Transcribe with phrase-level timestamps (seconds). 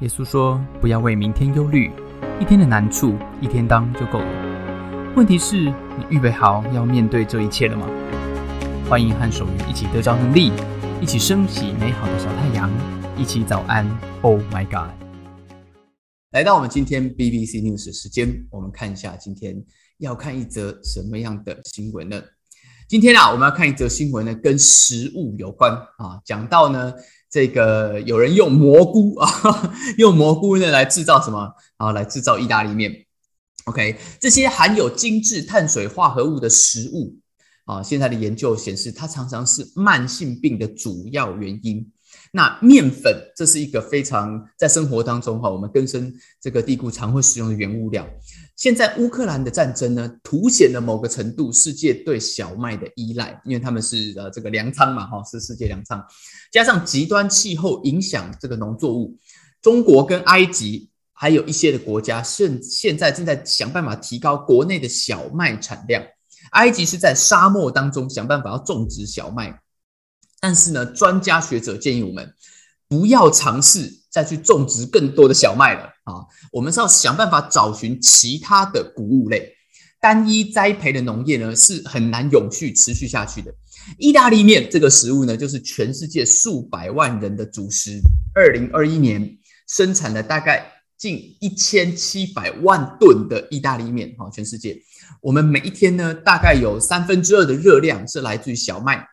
[0.00, 1.90] 耶稣说：“不要为明天忧虑，
[2.40, 5.12] 一天的难处一天当就够了。
[5.16, 7.84] 问题是，你预备好要面对这一切了吗？”
[8.88, 10.52] 欢迎和守愚一起得着能力，
[11.00, 12.70] 一起升起美好的小太阳，
[13.16, 13.84] 一起早安。
[14.22, 14.94] Oh my God！
[16.30, 19.60] 来到我们今天 BBC News 的时间，我们看一下今天
[19.98, 22.22] 要看一则什么样的新闻呢？
[22.88, 26.94] 今天啊，我们要看一则新闻呢，跟食物有关啊，讲到呢。
[27.30, 29.28] 这个有人用蘑菇啊，
[29.98, 31.92] 用蘑菇呢来制造什么啊？
[31.92, 33.04] 来制造意大利面。
[33.64, 37.14] OK，这些含有精致碳水化合物的食物
[37.66, 41.86] 啊，现在的研究显示，它常常是慢性病的主要原因。
[42.32, 48.06] 那面粉，这是一个非常在生活当中哈，我们根深这个蒂固常会使用的原物料。
[48.56, 56.04] 现在乌克兰的战争呢，凸显了某个程度世界对小麦的依赖，因为他们是呃这个粮仓嘛哈，是世界粮仓，
[56.50, 59.16] 加上极端气候影响这个农作物，
[59.62, 66.02] 中国跟埃及还有一些的国家现现在正在想办法提高国内的小麦产量。
[66.52, 69.60] 埃及是在沙漠当中想办法要种植小麦，
[70.40, 72.34] 但是呢，专家学者建议我们
[72.88, 73.96] 不要尝试。
[74.10, 76.24] 再去种植更多的小麦了啊！
[76.50, 79.52] 我们是要想办法找寻其他的谷物类，
[80.00, 83.54] 单一栽培的农业呢是很难永续持续下去的。
[83.98, 88.00] 意大利面这个食物呢，就是全世界数百万人的主食。
[88.34, 94.74] 二零二一年生产了大概近一千七百万吨的意大利面哈，全世界
[95.20, 99.06] 我们每一天呢，大概有三分之二的热量是来自于小麦。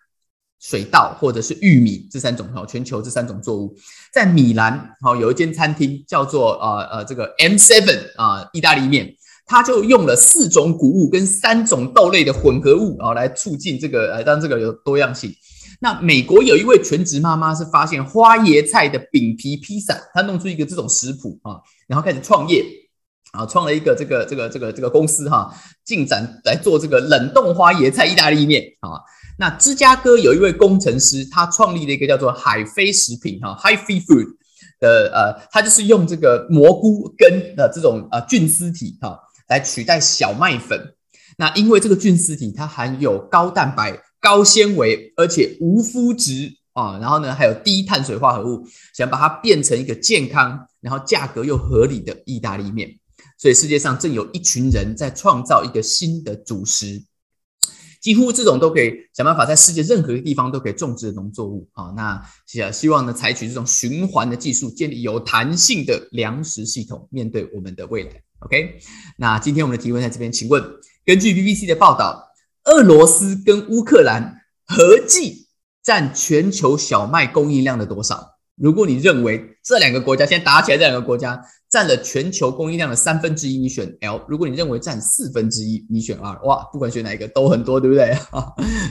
[0.59, 3.75] 水稻或者是玉米这三种哈，全球这三种作物，
[4.11, 15.31] 在米兰哈有一间餐厅叫做呃呃这个 M Seven 啊意大利面，它就用了四种谷物跟三种豆类的混合物啊来促进这个呃让这个有多样性。
[15.81, 22.65] 那美国有一位全职妈妈是发现花椰菜的饼皮披萨，她弄出一个这种食谱啊，然后开始创业
[23.33, 28.97] 啊，创了一个这个这个这个这个公司哈，进展来做这个冷冻花椰菜意大利面啊。
[29.37, 34.27] 那芝加哥有一位工程师，他创立了一个叫做海飞食品哈 （High Fe Food
[34.79, 39.19] 的呃，他就是用这个蘑菇根的这种呃菌丝体哈
[39.49, 40.95] 来取代小麦粉。
[41.37, 52.89] 那因为这个菌丝体它含有高蛋白、高纤维，而且无麸质啊，然后呢还有低碳水化合物，想把它变成一个健康，然后价格又合理的意大利面。
[53.37, 57.03] 所以世界上正有一群人在创造一个新的主食。
[58.05, 68.11] 几乎这种都可以想办法在世界任何一个地方都可以种植的农作物啊，那希希望呢采取这种循环的技术，建立有弹性的粮食系统，面对我们的未来。
[68.41, 68.77] OK，
[69.17, 70.63] 那今天我们的提问在这边，请问，
[71.03, 72.23] 根据 BBC 的报道，
[72.65, 74.35] 俄罗斯跟乌克兰
[74.67, 75.47] 合计
[75.81, 78.35] 占全球小麦供应量的多少？
[78.55, 81.43] 如果你认为这两个国家现在打起来，这两个国家
[81.75, 86.41] 占了全球供应量的三分之一，你选 L；如果你认为占四分之一，你选 R。
[86.43, 88.13] 哇，不管选哪一个都很多，对不对？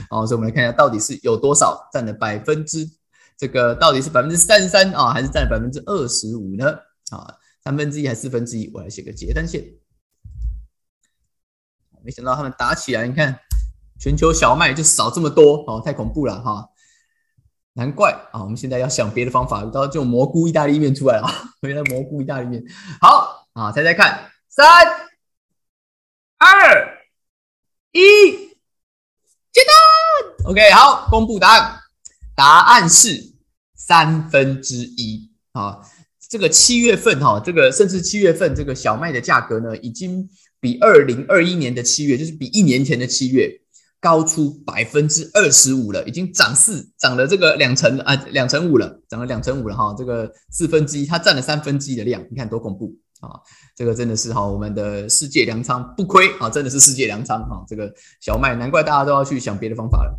[0.07, 2.87] 好，所以我们来看一下，到底是有多少占了百分之
[3.39, 6.77] 这个到底是百分之三十三啊，还是占了百分之二十五呢？
[7.09, 8.69] 啊，三分之一还是四分之一？
[8.71, 9.63] 我来写个结单线。
[12.03, 13.35] 没想到他们打起来，你看
[13.99, 16.69] 全球小麦就少这么多，哦，太恐怖了哈。
[17.77, 18.41] 难怪啊！
[18.41, 21.29] 我们现在要想别的方法，到这种蘑菇意大利面出来了。
[21.61, 22.63] 原来蘑菇意大利面
[23.01, 23.69] 好啊！
[23.73, 24.65] 猜猜看，三、
[26.37, 26.97] 二、
[27.91, 27.99] 一，
[29.51, 30.45] 接单。
[30.45, 31.81] OK，好，公布答案。
[32.33, 33.33] 答案是
[33.75, 35.81] 三分之一啊！
[36.29, 40.29] 这个七月份哈，这个甚至七月份这个小麦的价格呢，已经
[40.61, 43.61] 比二零二一年的七月，就是比一年前的七月。
[44.05, 53.41] 高出百分之二十五了，已经涨四涨了这个两成啊，两成五了，涨了两成五了哈，这个四分之一，它占了三分之一的量，你看多恐怖啊！
[53.75, 60.13] 这个真的是哈，我们的世界粮仓不亏啊，真的是世界粮仓哈，这个小麦难怪大家都要去想别的方法了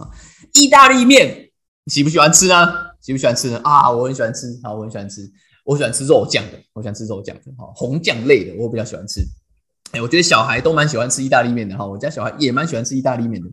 [0.00, 0.10] 啊！
[0.54, 1.52] 意大利面
[1.86, 2.66] 喜不喜欢吃呢？
[3.00, 3.54] 喜不喜欢吃？
[3.62, 5.20] 啊，我很喜欢吃，好，我很喜欢吃，
[5.64, 9.20] 我喜欢吃肉酱的，我喜欢吃肉酱的哈，红酱类的我比较喜欢吃。
[9.92, 13.48] 哎，我觉得小孩都蛮喜欢吃意大利面的哈，我家小孩也蛮喜欢吃意大利面的。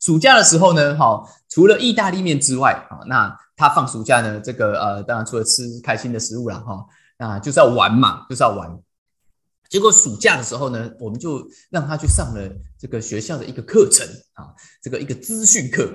[0.00, 6.86] 暑假的时候呢，哈，除了意大利面之外，啊，那他放暑假呢，这个呃，当然除了吃开心的食物了哈，
[7.18, 8.78] 那就是要玩嘛，就是要玩。
[9.68, 15.88] 结果暑假的时候呢，我们就让他去上了这个学校的一个课程啊，这个一个资讯课，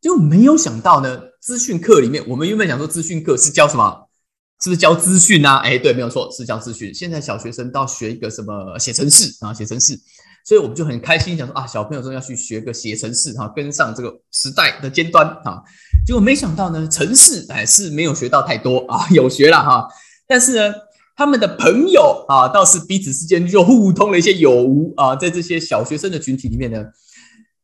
[0.00, 4.09] 就没有想到呢，资讯课里面，我们原本想说资讯课是教什么？
[4.62, 5.56] 是不是教资讯啊？
[5.58, 6.92] 哎，对，没有错，是教资讯。
[6.92, 9.54] 现在小学生都要学一个什么写程式啊？
[9.54, 9.98] 写程式，
[10.44, 15.62] 所以我们就很开心，想说啊，小朋友说要去学个写程式哈，跟上这个时代的尖端啊。
[16.06, 19.88] 结果没想到呢，程式哎是没有学到太多啊，有学了哈。
[20.26, 20.74] 但是呢，
[21.16, 26.84] 他们的朋友啊，倒是彼此之间就互通了一些有无啊，在这些小学生的群体里面呢，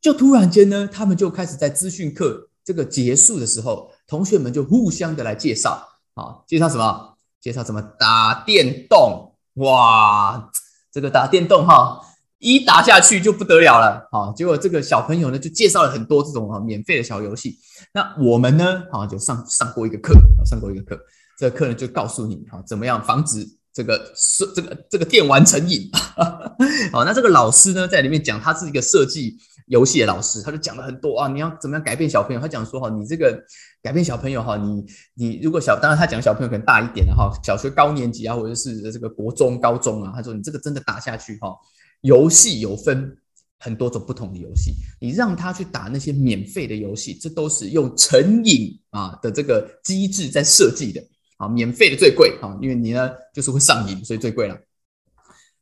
[0.01, 5.87] 就突然间呢，他们就开始在资讯课这个结束的时候，同学们就互相的来介绍
[6.17, 7.13] 啊，介绍什么？
[7.39, 9.35] 介绍怎么打电动？
[9.53, 10.49] 哇，
[10.91, 12.01] 这个打电动哈。
[12.39, 17.57] 一打下去就不得了了，好，结果这个小朋友呢就介绍了很多这种啊免费的小游戏。
[17.91, 20.13] 那我们呢，好就上上过一个课，
[20.45, 21.01] 上过一个课，
[21.39, 23.43] 这个课呢就告诉你，哈，怎么样防止
[23.73, 25.89] 这个设这个这个电玩成瘾。
[26.93, 29.35] 好，那这个老师呢在里面讲，他是一个设计
[29.67, 32.39] 游戏的老师，他就讲了很多啊，你要怎么样改变小朋友？
[32.41, 33.37] 他讲说哈，你这个
[33.81, 41.55] 改变小朋友哈，你你如果小，当然他讲小朋友可能大一点的哈，小学高年级啊，或者是这个国中、高中啊，他说你这个真的打下去哈。
[42.01, 43.17] 游戏有分
[43.59, 44.71] 很多种不同的游戏，
[45.01, 51.03] 你让他去打那些免费的游戏，这都是用成瘾啊的这个机制在设计的
[51.37, 54.55] 啊，免费的最贵啊，因为你呢就是会上瘾，所以最贵了。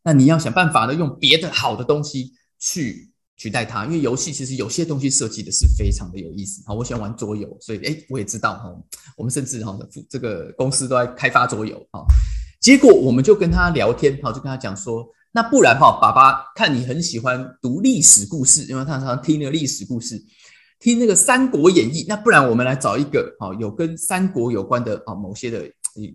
[0.03, 6.73] 那你要想办法呢，用别的好的东西去取代它，因为游戏其实有些东西设计的是非常的有意思啊。
[6.73, 8.75] 我喜欢玩桌游，所以哎，我也知道哈，
[9.17, 9.77] 我们甚至哈
[10.09, 12.01] 这个公司都在开发桌游啊。
[12.61, 15.05] 结果我们就跟他聊天，哈，就跟他讲说。
[15.37, 20.17] 那不然哈，爸爸看你很喜欢读历史故事，因为他常常听那个历史故事，
[20.79, 22.03] 听那个《三国演义》。
[22.07, 25.69] 那不然我们来找一个哈，有跟三国有关的啊某些的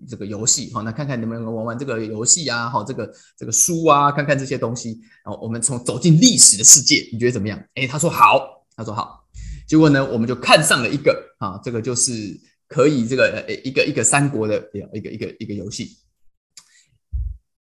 [0.09, 5.01] 这个游戏哈，那看看能不能玩玩这个游戏啊，哈，这个这个书啊，看看这些东西。
[5.25, 7.63] 然后我们从走进历史的世界，你觉得怎么样？
[7.75, 9.25] 哎，他说好，他说好。
[9.67, 12.39] 结果呢，我们就看上了一个啊，这个就是
[12.69, 14.57] 可以这个一个一个三国的
[14.93, 15.99] 一个一个一个游戏。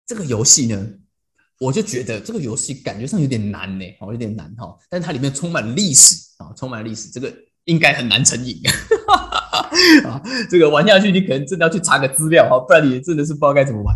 [0.06, 0.86] 这个游戏呢？
[1.60, 4.76] 我就觉得这个游戏感觉上有点难呢，哦，有点难哈。
[4.90, 7.32] 但是它里面充满历史啊，充满历史，这个
[7.64, 8.60] 应该很难成瘾
[10.08, 10.20] 啊。
[10.50, 13.94] 这个玩下去，你可能真的要去查个资料哈，不然你真的是不知道该怎么玩。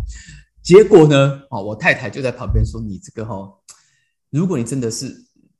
[0.61, 3.49] 结果呢，哦，我太太就在旁边说：“你这个哈，
[4.29, 5.13] 如果你真的是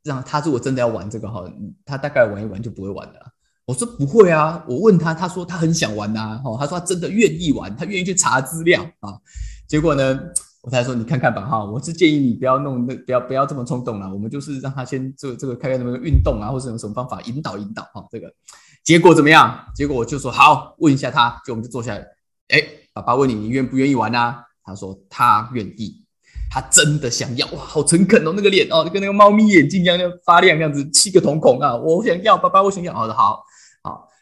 [0.04, 1.44] 让他如果真的要玩这个哈，
[1.86, 3.20] 他大概玩一玩就不会玩了。”
[3.66, 9.18] 我说：“不会啊。”我问他，他说他很想玩呐，哦，他说他真的愿意玩，他愿意去查资料啊。
[9.68, 10.20] 结果呢？
[10.62, 18.06] 我才说你看看吧哈，我是建议你不要弄那不要不要这么冲动了，我们就是让他先这这个看看那个运动啊，或者有什么方法引导引导哈。
[18.12, 18.28] 这个
[18.90, 19.66] 结果怎么样？
[19.76, 22.00] 结果我就说好，问一下他，就我们就坐下来。
[22.48, 22.60] 哎，
[22.92, 24.44] 爸爸问你，你愿不愿意玩啊？
[24.64, 26.04] 他说他愿意，
[26.50, 29.96] 他真的想要哇，好诚恳哦，那个脸哦，就跟那个猫咪眼睛一样
[30.26, 33.44] 发亮，这样子七个瞳孔啊，我想要，爸爸我想要，好的好。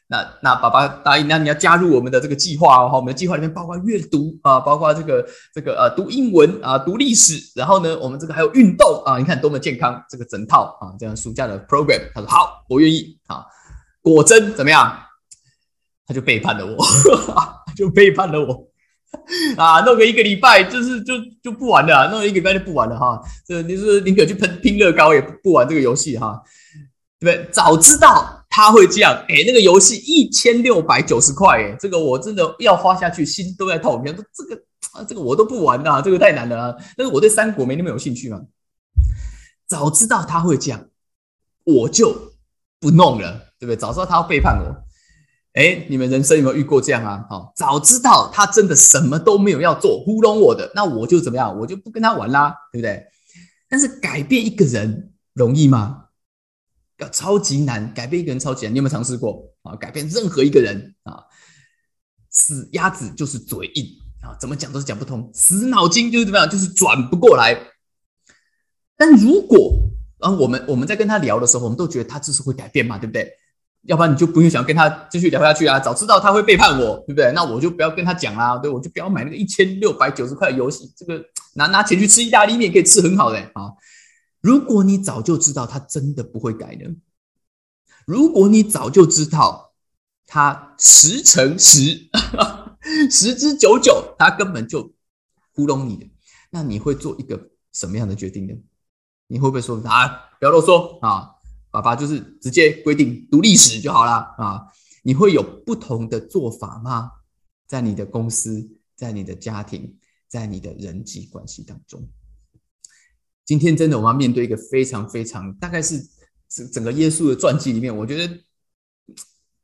[0.10, 13.46] 那那爸爸答应，那你要加入我们的这个计划哦，哈，我们的计划里面包括阅读啊，包括这个这个呃读英文啊，读历史，然后呢，我们这个还有运动啊，你看多么健康，这个整套啊，这样暑假的 program，他说好，我愿意啊，
[14.14, 15.00] 果真怎么样？
[16.06, 16.86] 他就背叛了我，
[17.76, 18.68] 就背叛了我
[19.58, 21.14] 啊，弄个一个礼拜就是就
[21.44, 26.42] 就不玩了，弄一个礼拜就不玩了哈，这你是宁可去喷拼乐高也不玩这个游戏哈，
[27.20, 27.50] 对不对？
[27.52, 28.34] 早知道。
[28.50, 34.02] 他会这样，哎，那个游戏一千六百九十块，哎，这个我真的要花下去，心都在痛。
[34.04, 34.64] 你说这个，
[35.06, 36.58] 这个我都不玩呐，这个太难了。
[36.72, 38.42] 啊但是我对三国没那么有兴趣嘛。
[39.68, 40.88] 早知道他会这样，
[41.66, 42.34] 我就
[42.80, 43.76] 不弄了，对不对？
[43.76, 44.76] 早知道他要背叛我，
[45.54, 47.26] 哎，你们人生有没有遇过这样啊？
[47.30, 51.58] 好，早知道他真的什么都没有要做，糊弄我的，那我就怎么样？
[51.60, 53.06] 我就不跟他玩啦，对不对？
[53.70, 56.06] 但是改变一个人容易吗？
[57.00, 58.74] 要超级难，改变一个人超级难。
[58.74, 59.76] 你有没有尝试过啊？
[59.76, 61.24] 改变任何一个人啊，
[62.30, 63.86] 死鸭子就是嘴硬
[64.22, 65.30] 啊，怎么讲都是讲不通。
[65.34, 67.56] 死脑筋就是怎么样，就是转不过来。
[68.96, 69.80] 但如果
[70.20, 73.32] 啊，我们我们在跟他聊的时候，我们都觉得他就是会改变嘛，对不对？
[73.84, 75.80] 要不然你就不用想跟他继续聊下去啊。
[75.80, 77.32] 早知道他会背叛我，对不对？
[77.34, 80.92] 那我就不要跟他讲啦，对，我就不要买那个一千六百九十块的游戏。
[80.96, 83.74] 这个拿拿钱去吃意大利面可以吃很好的啊。
[84.42, 86.96] 如果你早就知道他真的不会改呢？
[88.06, 89.74] 如果你早就知道
[90.26, 92.10] 他十乘十，
[93.12, 94.94] 十之九九，他根本就
[95.54, 96.10] 糊弄你的，
[96.52, 98.54] 那你会做一个什么样的决定呢？
[99.28, 100.08] 你会不会说啊，
[100.40, 101.32] 不要啰嗦啊，
[101.70, 104.66] 爸爸就是直接规定读历史就好了啊？
[105.04, 107.12] 你会有不同的做法吗？
[107.68, 109.98] 在你的公司，在你的家庭，
[110.28, 112.08] 在你的人际关系当中？
[113.46, 116.02] 今天真的，我们要面对一个非常非常，大概是
[116.50, 118.28] 整整个耶稣的传记里面，我觉得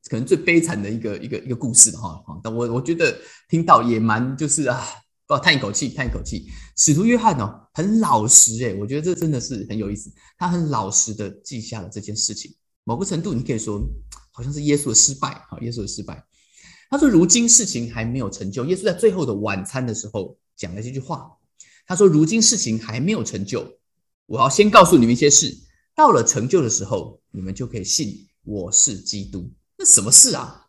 [0.09, 2.23] 可能最悲惨的一个一个一个故事哈。
[2.43, 3.17] 但我我觉得
[3.49, 4.81] 听到也蛮就是啊，
[5.25, 6.47] 不叹一口气，叹一口气。
[6.77, 10.11] 使徒约翰哦，很老实诶，我觉得这真的是很有意思。
[10.37, 12.53] 他很老实的记下了这件事情，
[12.83, 13.81] 某个程度你可以说
[14.31, 16.23] 好像是耶稣的失败啊，耶稣的失败。
[16.89, 21.31] 他说：“如今事情还没有成就。”耶稣在最后的晚餐的时候讲了这句话。
[21.87, 23.79] 他说：“如今事情还没有成就，
[24.27, 25.57] 我要先告诉你们一些事。
[25.95, 29.51] 到了成就的时候，你们就可以信我是基督。
[29.75, 30.62] 那什么事啊？”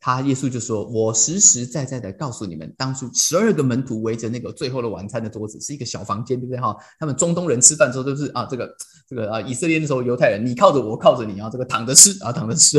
[0.00, 6.60] 他耶稣就说：“我实实在在的告诉你们，当初十二个门徒围着那个最后的晚餐的桌子，是一个小房间，对不对？
[6.60, 8.72] 哈，他们中东人吃饭的时候都是啊，这个
[9.08, 12.78] 这个啊，以色列的时候犹太人，你靠着我，靠着你啊，这个躺着吃啊，躺着吃。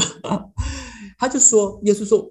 [1.20, 2.26] 他就说，耶稣说，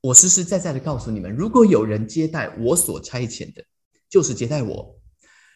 [0.00, 3.62] 我实实在在的告诉你们，如果有人接待我所差遣的，
[4.10, 4.96] 就是接待我；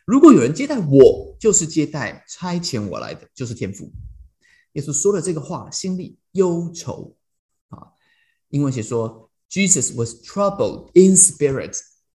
[0.07, 3.91] 如果有人接待我，就是接待差遣我来的，就是天父。
[4.75, 7.13] 耶稣说了这个话，心里忧愁。”
[8.51, 11.79] 英文写说，Jesus was troubled in spirit，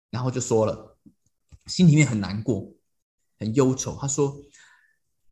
[0.09, 0.97] 然后就说了，
[1.65, 2.71] 心里面很难过，
[3.39, 3.97] 很忧愁。
[3.99, 4.35] 他说：“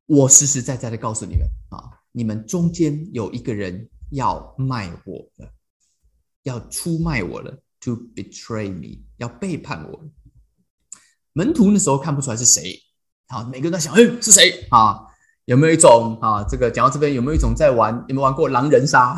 [0.08, 5.52] 我实实在在的告诉你们啊，你们中间有一个人要卖我了，
[6.44, 10.10] 要出卖我了，to betray me，要背叛我。”
[11.34, 12.82] 门徒那时候看不出来是谁，
[13.28, 15.06] 好，每个人都想，哎，是谁啊？
[15.46, 16.44] 有没有一种啊？
[16.44, 17.94] 这个讲到这边，有没有一种在玩？
[18.10, 19.16] 有没有玩过狼人杀？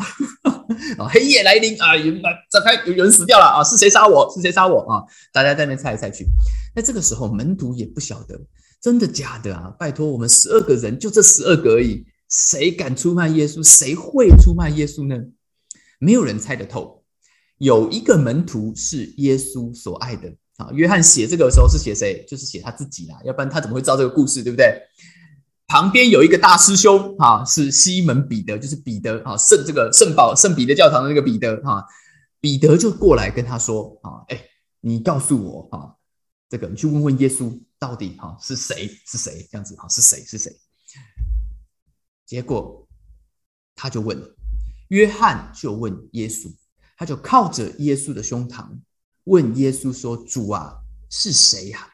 [0.98, 1.96] 啊，黑夜来临啊！
[1.96, 2.12] 有
[2.50, 3.64] 展开，有人死掉了啊！
[3.64, 4.30] 是谁杀我？
[4.34, 5.02] 是谁杀我啊？
[5.32, 6.26] 大家在那边猜来猜去。
[6.74, 8.40] 那这个时候，门徒也不晓得
[8.80, 9.74] 真的假的啊！
[9.78, 13.62] 拜托，我们十二个人，就这十二个而已，谁敢出卖耶稣？
[13.62, 15.16] 谁会出卖耶稣呢？
[15.98, 17.02] 没有人猜得透。
[17.58, 20.70] 有一个门徒是耶稣所爱的啊！
[20.72, 22.24] 约翰写这个时候是写谁？
[22.26, 24.42] 就是写他自己啦，要不然他怎么会知道这个故事？
[24.42, 24.80] 对不对？
[25.70, 31.86] 旁边有一个大师兄啊，是西门彼得，就是彼得啊，圣这个圣保圣彼得教堂的那个彼得哈，
[32.40, 34.46] 彼得就过来跟他说啊，哎，
[34.80, 35.94] 你告诉我啊，
[36.48, 40.50] 这个你去问问耶稣到底哈是谁是谁这样子哈是谁是谁？
[42.26, 42.88] 结果
[43.76, 44.20] 他就问，
[44.88, 46.52] 约翰就问耶稣，
[46.96, 48.66] 他就靠着耶稣的胸膛
[49.22, 51.86] 问耶稣说：“主啊，是谁呀？”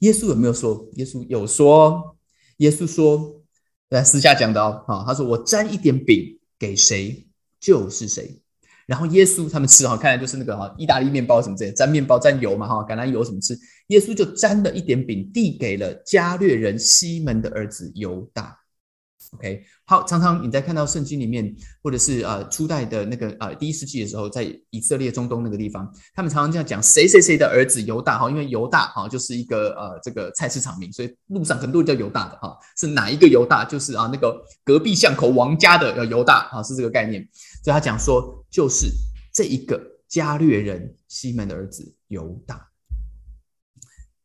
[0.00, 0.86] 耶稣有没有说？
[0.96, 2.17] 耶稣有说。
[2.58, 3.42] 耶稣说
[3.90, 7.26] ：“在私下讲的哦，他说我沾一点饼给谁
[7.58, 8.40] 就是谁。
[8.86, 13.58] 然后耶稣他们吃哈，看来就是那个哈意大利面包什么之类，沾面包沾油嘛哈，橄榄油什么吃。
[13.88, 18.57] 耶稣就沾了一点饼，递给了加略人西门的儿子犹大。”
[19.34, 33.66] OK，好，常常你在看到圣经里面，或者是呃初代的那个呃第一世纪的时候，在以色列中东那个地方，他们常常这样讲谁谁谁的儿子犹大哈，因为犹大哈就是一个呃这个菜市场名，所以路上很多人叫犹大的哈，是哪一个犹大？
[33.66, 37.28] 就是啊那个隔壁巷口王家的犹大啊，是这个概念。
[37.62, 38.86] 所以他讲说，就是
[39.30, 42.66] 这一个加略人西门的儿子犹大。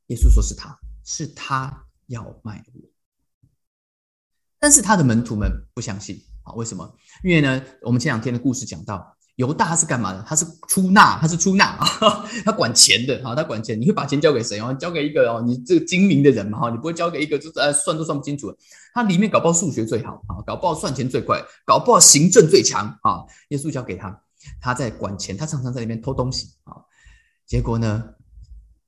[0.08, 2.93] 耶稣说是他是他要卖我。
[4.64, 6.54] 但是他的门徒们不相信啊？
[6.54, 6.90] 为什么？
[7.22, 10.24] 因为呢，我们前两天的故事讲到，犹大他是干嘛的？
[10.26, 11.86] 他是出纳，他是出纳啊，
[12.46, 13.78] 他管钱的啊，他管钱。
[13.78, 14.74] 你会把钱交给谁哦？
[14.76, 18.56] 交给一个哦，你这个精明的人嘛哈，你不会交给一个就是呃算都算不清楚。
[18.94, 23.20] 他里面搞不好数学最好啊，搞不好算钱最快，搞不好行政最强啊。
[23.50, 24.18] 耶稣交给他，
[24.62, 26.72] 他在管钱，他常常在里面偷东西啊。
[27.46, 28.02] 结果呢，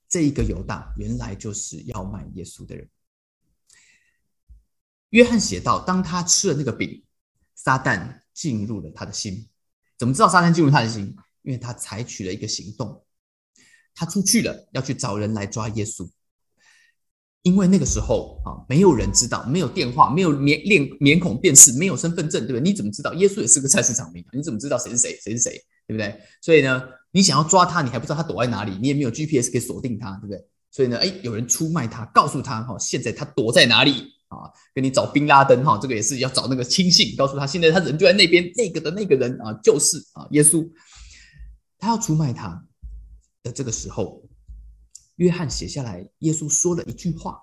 [0.07, 2.87] 这一个犹大原来就是要卖耶稣的人。
[5.15, 7.01] 约翰写道：“当他吃了那个饼，
[7.55, 9.47] 撒旦进入了他的心。
[9.97, 11.15] 怎么知道撒旦进入他的心？
[11.43, 13.01] 因为他采取了一个行动，
[13.95, 16.05] 他出去了，要去找人来抓耶稣。
[17.43, 22.61] 因为那个时候啊，没有人知道，没有电话，没有面面面孔辨识，没有身份证，对不对？
[22.61, 24.21] 你怎么知道耶稣也是个菜市场名？
[24.33, 25.51] 你怎么知道谁是谁，谁是谁，
[25.87, 26.19] 对不对？
[26.41, 30.45] 所以呢，你想要抓他，你还不知道他躲在哪里，你也没有 GPS 可以锁定他，对不对？
[30.71, 40.69] 所以呢，哎，有人出卖他，告诉他哈，现在他躲在哪里？”啊，跟你找宾拉登哈，这个也是要找那个亲信，告诉他现在他人就在那边，那个的那个人啊，就是啊，耶稣，
[41.77, 42.65] 他要出卖他
[43.43, 44.23] 的这个时候，
[45.15, 47.41] 约翰写下来，耶稣说了一句话。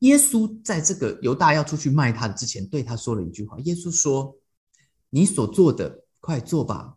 [0.00, 3.58] 耶稣在这个犹大要出去卖他的之前，对他说了一句话。
[3.60, 4.34] 耶稣说
[5.10, 6.96] ：“你所做的，快做吧。”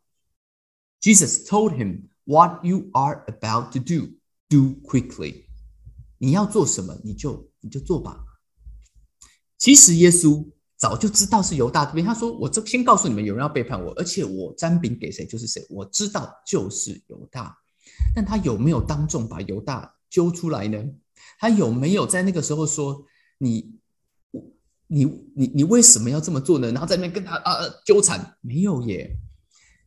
[1.03, 4.13] Jesus told him, "What you are about to do,
[4.47, 5.43] do quickly."
[6.17, 8.23] 你要做什么，你就你就做吧。
[9.63, 17.58] 其实耶稣早就知道是犹大这边，他说：“我这先告诉你们，有人要背叛我，而且我沾饼给谁就是谁，我知道就是犹大。”
[18.13, 20.84] 但他有没有当众把犹大揪出来呢？
[21.39, 23.05] 他有没有在那个时候说
[23.39, 23.79] ：“你，
[24.88, 28.36] 你，你，你为什么要这么做呢？”然后在那边跟他啊纠缠？
[28.41, 29.15] 没有耶。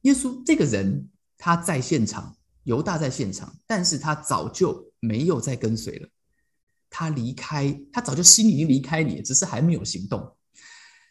[0.05, 1.07] 耶稣这个人
[1.37, 6.09] 他在现场，犹大在现场，但是他早就没有再跟随了。
[6.91, 10.33] 他离开，他早就心已经离开你，只是还没有行动。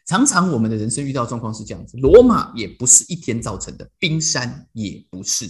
[0.06, 5.50] 常常我们的人生遇到状况是这样子，罗马也不是一天造成的，冰山也不是，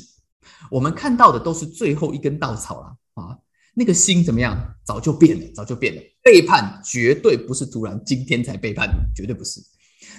[0.72, 3.38] 我们看到的都是最后一根稻草了啊！
[3.74, 4.76] 那个心怎么样？
[4.86, 6.02] 早就变了，早就变了。
[6.24, 9.60] 背叛绝对不是突然今天才背叛，绝对不是。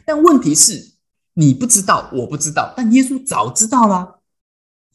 [0.05, 0.93] 但问题是，
[1.33, 4.16] 你不知道，我不知道，但耶稣早知道啦。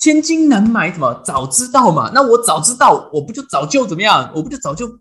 [0.02, 1.14] 千金难买什么？
[1.24, 2.12] 早知道嘛？
[2.12, 4.32] 那我早知道，我不就早就怎么样？
[4.36, 5.00] 我不就早就？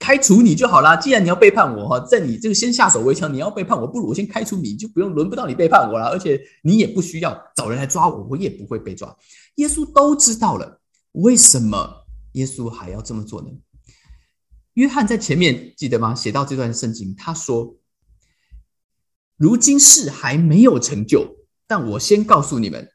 [0.00, 0.96] 开除你就好啦。
[0.96, 6.06] 既然你要背叛我哈，在你这个先下手为强，你要背叛我，不如我先开除你，就不用轮不到你背叛我了。
[6.06, 9.16] 而且你也不需要找人来抓我，我也不会被抓。
[9.56, 10.80] 耶稣都知道了，
[11.12, 13.48] 为什么耶稣还要这么做呢？
[14.74, 16.12] 约翰在前面记得吗？
[16.14, 17.76] 写到这段圣经，他说
[19.36, 22.88] ：“如今事还没有成就，但我先告诉你们，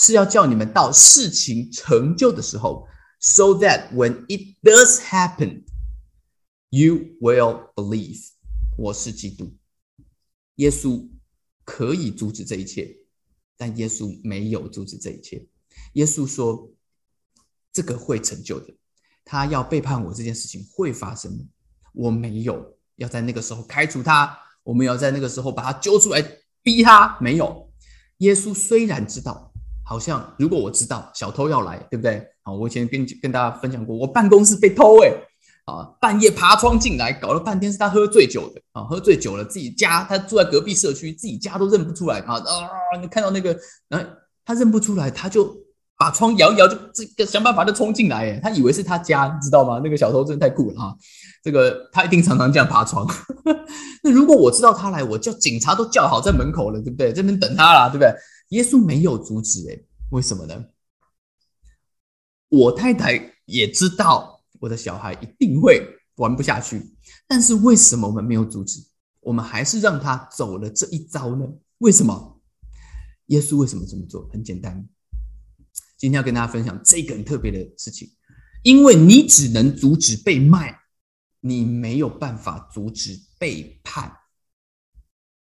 [0.00, 2.88] 是要叫你们到事情成就的时候
[3.18, 5.64] ，so that when it does happen。”
[6.72, 8.28] You will believe，
[8.78, 9.52] 我是基督。
[10.54, 11.06] 耶稣
[11.64, 12.96] 可以阻止这一切，
[13.58, 15.46] 但耶稣没有阻止这一切。
[15.92, 16.72] 耶稣说
[17.70, 18.72] ：“这个会成就的，
[19.22, 21.44] 他要背叛我这件事情会发生的。
[21.92, 26.22] 我没有要在那个时候开除他，我们要在那个时候把他揪出来
[26.62, 27.18] 逼他。
[27.20, 27.70] 没有。
[28.18, 29.49] 耶稣虽然知道，
[29.90, 32.24] 好像如果我知道小偷要来，对不对？
[32.44, 35.12] 好，我以前跟跟大家分享过，我办公室被偷，哎。”
[35.66, 35.86] 啊！
[36.00, 38.82] 半夜爬窗进来，搞了半天是他喝醉酒的啊！
[38.82, 42.34] 喝醉酒了，自己家他住在隔壁社区，自己家都认不出来啊！
[42.34, 42.98] 啊！
[43.00, 43.56] 你看到那个，
[43.88, 44.06] 然后
[44.44, 45.54] 他认不出来，他就
[45.96, 48.30] 把窗摇一摇，就这个想办法就冲进来。
[48.30, 49.80] 哎，他以为是他家，你知道吗？
[49.84, 50.92] 那个小偷真的太酷了啊！
[51.44, 53.06] 这个他一定常常这样爬窗。
[54.02, 57.12] 那如果我知道他来，我叫警察都叫好在门口了，对不对？
[57.12, 58.12] 这边等他啦，对不对？
[58.50, 60.66] 耶稣没有阻止，哎，为什么呢？
[62.48, 64.38] 我太太也知道。
[64.60, 65.82] 我的小孩一定会
[66.16, 66.94] 玩不下去，
[67.26, 68.78] 但是为什么我们没有阻止？
[69.20, 71.46] 我们还是让他走了这一招呢？
[71.78, 72.42] 为什么？
[73.28, 74.28] 耶稣为什么这么做？
[74.30, 74.86] 很简单，
[75.96, 78.10] 今天要跟大家分享这个很特别的事情，
[78.62, 80.78] 因为你只能阻止被卖，
[81.40, 84.14] 你没有办法阻止背叛。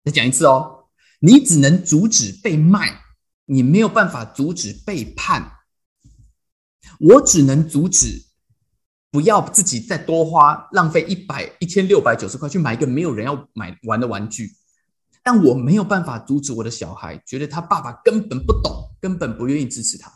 [0.05, 0.78] 再讲一次哦，
[1.19, 3.01] 你只能阻止被卖，
[3.45, 5.51] 你没有办法阻止背叛。
[6.99, 8.25] 我只能阻止。
[9.12, 14.51] 不要自己再多花浪费一百一千六百九十块去买一个没有人要买玩的玩具，
[15.23, 20.13] 但我没有办法阻止我的小孩，觉得他爸爸根本不懂，根本不愿意支持他。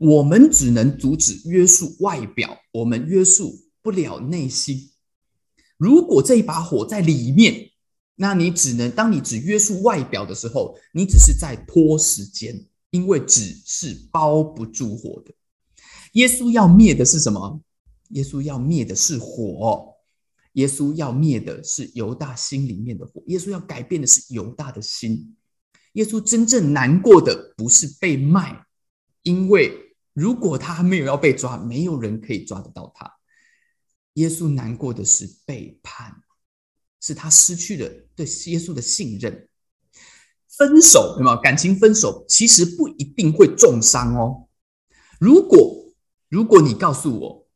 [0.00, 4.90] 我们只能阻止约束外表，我们约束不了内心。
[5.76, 7.70] 如果这一把火在里面，
[8.16, 15.32] 那你只能当你只约束外表的时候，你只是在拖时间，因为纸是包不住火的。
[16.12, 17.60] 耶稣要灭的是什么？
[18.10, 19.94] 耶稣要灭的是火，
[20.52, 25.36] 耶稣要灭的是犹大心里面的火，耶稣要改变的是犹大的心。
[25.92, 28.64] 耶稣真正难过的不是被卖，
[29.22, 29.72] 因为
[30.14, 33.12] 如果他没有要被抓，没有人可以抓得到他。
[34.14, 36.14] 耶稣难过的是背叛，
[37.00, 39.48] 是他失去了对耶稣的信任。
[40.48, 42.24] 分手，有没有感情分手？
[42.28, 44.48] 其实不一定会重伤哦。
[45.18, 45.92] 如果
[46.28, 47.46] 如果你告诉我。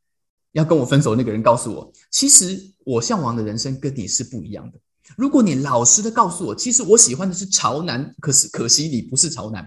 [0.52, 4.80] 要跟我分手那个人告诉我，其实我向往的人生跟你是不一样的。
[5.16, 9.62] 如果你老实的告诉我，其实我喜欢的是潮男，可是可惜你不是潮男，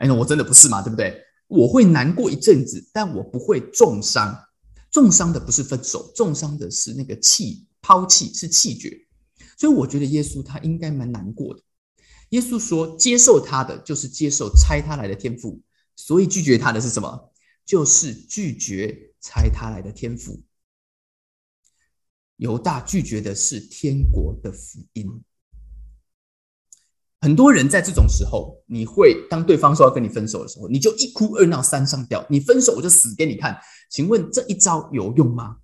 [0.00, 1.22] 哎，那我真的不是嘛，对不对？
[1.46, 4.36] 我会难过一阵子，但我不会重伤。
[4.90, 9.06] 重伤的不是分手，重伤的是那个气抛弃，是弃绝。
[9.56, 11.62] 所以我觉得耶稣他应该蛮难过的。
[12.30, 15.62] 耶稣说，接受他的就是接受拆他来的天赋，
[15.96, 17.32] 所以拒绝他的是什么？
[17.64, 19.06] 就是拒绝。
[19.20, 20.40] 猜他来的天赋，
[22.36, 25.24] 犹大拒绝的是天国的福音。
[27.20, 33.58] 很多人在这种时候，你会当对方说要跟你分手的时候，你就一哭二闹三上吊，你分手我就死给你看。
[33.90, 35.56] 请问这一招有用吗？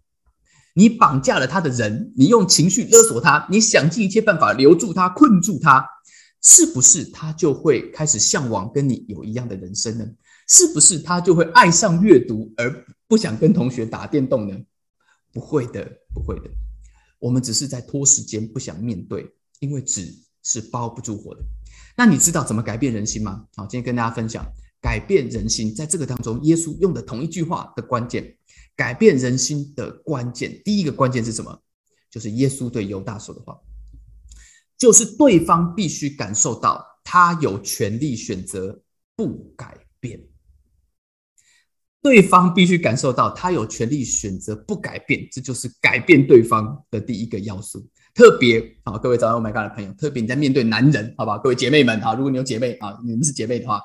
[0.74, 5.86] 你绑架了他的人，你用情绪勒索他，你想尽一切办法留住他、困住他，
[6.42, 10.04] 是不是他就会开始向往跟你有一样的人生呢？
[10.46, 14.56] 是不是他就会爱上阅读而不想跟同学打电动呢？
[15.32, 16.50] 不会的，不会的。
[17.18, 19.26] 我们只是在拖时间，不想面对，
[19.60, 21.40] 因为纸是包不住火的。
[21.96, 23.44] 那你知道怎么改变人心吗？
[23.56, 24.44] 好，今天跟大家分享
[24.82, 28.36] 改变人心，在这个当中，耶稣用的同一句话的关键，
[28.76, 31.60] 改变人心的关键，第一个关键是什么？
[32.10, 33.58] 就是耶稣对犹大说的话，
[34.78, 38.82] 就是对方必须感受到他有权利选择
[39.16, 40.20] 不改变。
[42.02, 47.88] 对方必须感受到他有权利选择不改变，这就是改变对方的第一个要素。
[48.12, 51.38] 特别啊，各位早上 Oh My God 的朋友，特别你在面对男人，好吧？
[51.38, 53.80] 各位姐妹们啊，如果你有姐妹啊，你们是姐妹的话，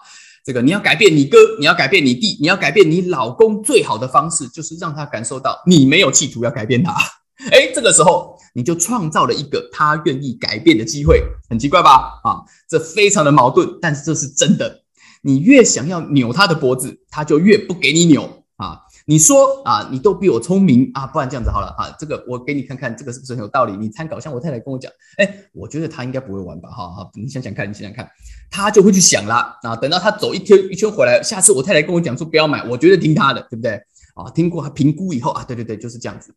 [0.49, 6.91] 这个你要改变你哥，你要改变你弟，你要改变你老公，最好的方式就是让他感受到你没有企图要改变他。
[7.51, 12.19] 哎，这个时候你就创造了一个他愿意改变的机会，很奇怪吧？
[12.23, 14.81] 啊，这非常的矛盾，但是这是真的。
[15.21, 18.79] 你越想要扭他的脖子，他就越不给你扭啊！
[19.09, 23.75] 你说啊，你都比我聪明啊，不然这样子好了啊，这个我给你看看，这个是不是很有道理？
[23.75, 26.69] 你参考，像我太太跟我讲，哎，我觉得他应该不会玩吧？
[26.69, 28.07] 哈哈，你想想看，你想想看，
[28.51, 29.75] 他就会去想啦啊。
[29.75, 33.81] 等到他走一天一圈回来，下次我太太跟我讲说不要买，我觉得听他的，对不对？
[34.13, 36.31] 啊，听过他评估以后啊，对对对，就是这样子。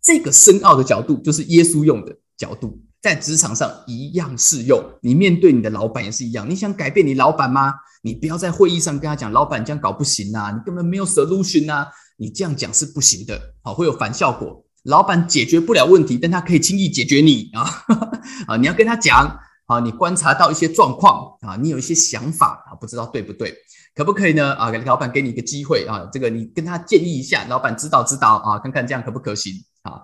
[0.00, 4.82] 这个深奥的角度就是耶稣用的角度，在职场上一样适用。
[5.02, 6.48] 你面对你的老板也是一样。
[6.48, 7.74] 你想改变你老板吗？
[8.02, 11.86] 你不要在会议上跟他讲，老板这样搞不行啊，你根本没有 solution 啊，
[12.16, 14.64] 你这样讲是不行的，好，会有反效果。
[14.84, 17.62] 老板解决不了问题，但他可以轻易解决你啊
[18.48, 18.56] 啊！
[18.56, 23.56] 你要跟他讲啊，你观察到一些状况啊，你有一些想法啊，不知道对不对？
[23.94, 24.54] 可不可以呢？
[24.54, 29.52] 啊，老板给你一个机会啊，这个你跟他建议一下，老板指导指导啊，看看这样可不可行？
[29.82, 30.02] 啊，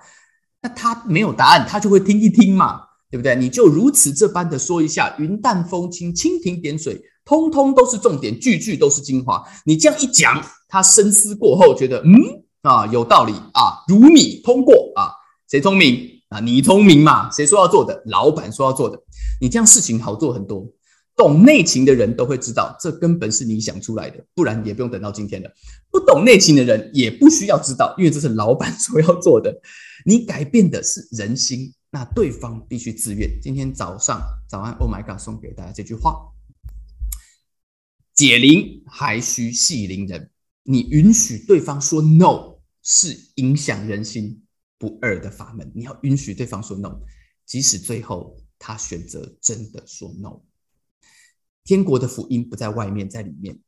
[0.63, 3.35] 那他没有答案，他就会听一听嘛，对不对？
[3.37, 9.43] 你就如此这般的说一下，云淡风轻，蜻蜓点水，通通都是重点，句句都是精华。
[9.65, 12.13] 你这样一讲，他深思过后觉得，嗯
[12.63, 15.13] 啊，有道理啊，如你通过啊，
[15.49, 16.41] 谁聪明啊？
[16.41, 17.31] 你聪明嘛？
[17.31, 18.03] 谁说要做的？
[18.07, 18.99] 老板说要做的，
[19.41, 20.67] 你这样事情好做很多。
[21.17, 25.51] 懂内情的人都会知道，这根本是你想出来的，不然也不用等到今天了。
[25.91, 29.53] 不懂内情的人也不需要知道，因为这是老板 说要做的。
[30.05, 33.41] 你改变的是人心，那对方必须自愿。
[33.41, 36.33] 今天早上早安，Oh my God，送给大家这句话：
[38.15, 40.31] 解铃还需系铃人。
[40.65, 44.43] 你允许对方说 no，是影响人心
[44.77, 45.73] 不二的法门。
[45.75, 47.01] 你要允许对方说 no，
[47.47, 50.43] 即使最后他选择真的说 no。
[51.65, 53.59] 天国的福音不在外面，在里面，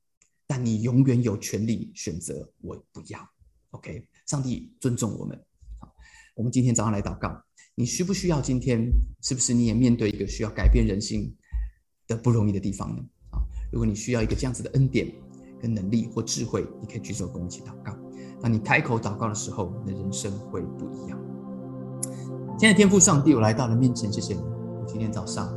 [0.47, 3.27] 但你永远有权利选择我不要。
[3.71, 5.43] OK，上帝尊重我们。
[5.79, 5.95] 好，
[6.35, 7.43] 我们今天早上来祷告，
[7.81, 8.43] 你需不需要？
[8.43, 11.35] 今天是不是你也面对一个需要改变人心
[12.07, 13.03] 的不容易的地方呢？
[13.31, 13.41] 啊，
[13.73, 15.11] 如果你需要一个这样子的恩典
[15.59, 17.97] 跟能力或智慧，你可以举手跟我一起祷告。
[18.43, 21.19] 当你开口祷告的时候，你的人生会不一样。
[22.59, 24.41] 现在天父上帝，我来到了面前，谢谢你。
[24.41, 25.51] 我今天早上。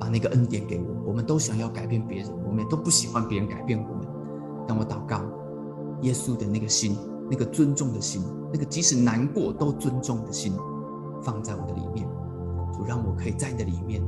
[0.00, 4.04] 把那个恩典给我，我们都想要改变别人，我们也都不喜欢别人改变我们。
[4.66, 5.22] 当我祷告，
[6.00, 6.96] 耶稣的那个心，
[7.30, 10.54] 那个尊重的心，那个即使难过都尊重的心，
[11.22, 12.06] 放在我的里面，
[12.72, 14.02] 就让我可以在你的里面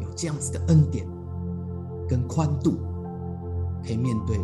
[0.00, 1.06] 有这样子的恩典
[2.08, 2.78] 跟宽度，
[3.84, 4.38] 可以面对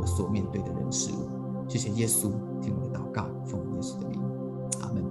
[0.00, 1.28] 我所面对的人事物。
[1.68, 4.20] 谢谢耶稣，听我的祷告，奉耶稣的名，
[4.82, 5.02] 阿门。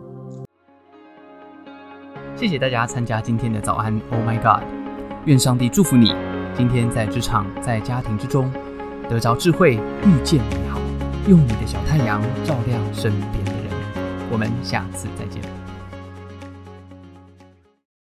[2.36, 4.64] 谢谢大家参加今天的早安，Oh my God。
[5.26, 6.14] 愿上帝祝福你，
[6.54, 8.52] 今天在职场、在家庭之中
[9.10, 10.80] 得着智慧，遇见美好，
[11.28, 13.72] 用你的小太阳照亮身边的人。
[14.32, 15.53] 我们下次再见。